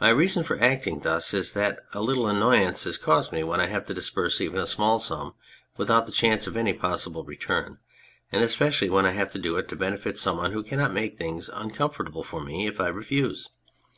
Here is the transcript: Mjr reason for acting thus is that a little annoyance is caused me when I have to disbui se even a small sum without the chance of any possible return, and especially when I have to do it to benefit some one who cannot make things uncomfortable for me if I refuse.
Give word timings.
Mjr 0.00 0.16
reason 0.16 0.42
for 0.42 0.58
acting 0.58 1.00
thus 1.00 1.34
is 1.34 1.52
that 1.52 1.80
a 1.92 2.00
little 2.00 2.28
annoyance 2.28 2.86
is 2.86 2.96
caused 2.96 3.30
me 3.30 3.44
when 3.44 3.60
I 3.60 3.66
have 3.66 3.84
to 3.88 3.92
disbui 3.94 4.30
se 4.32 4.42
even 4.46 4.58
a 4.58 4.66
small 4.66 4.98
sum 4.98 5.34
without 5.76 6.06
the 6.06 6.12
chance 6.12 6.46
of 6.46 6.56
any 6.56 6.72
possible 6.72 7.24
return, 7.24 7.78
and 8.32 8.42
especially 8.42 8.88
when 8.88 9.04
I 9.04 9.10
have 9.10 9.30
to 9.32 9.38
do 9.38 9.58
it 9.58 9.68
to 9.68 9.76
benefit 9.76 10.16
some 10.16 10.38
one 10.38 10.52
who 10.52 10.62
cannot 10.64 10.94
make 10.94 11.18
things 11.18 11.50
uncomfortable 11.50 12.24
for 12.24 12.40
me 12.40 12.66
if 12.66 12.80
I 12.80 12.86
refuse. 12.86 13.50